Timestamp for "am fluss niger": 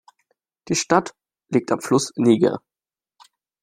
1.71-2.59